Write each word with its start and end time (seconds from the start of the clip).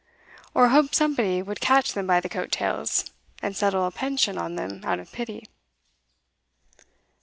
'Or 0.55 0.69
hoped 0.69 0.95
somebody 0.95 1.43
would 1.43 1.61
catch 1.61 1.93
them 1.93 2.07
by 2.07 2.19
the 2.19 2.27
coat 2.27 2.51
tails, 2.51 3.05
and 3.39 3.55
settle 3.55 3.85
a 3.85 3.91
pension 3.91 4.35
on 4.35 4.55
them 4.55 4.81
out 4.83 4.97
of 4.97 5.11
pity. 5.11 5.45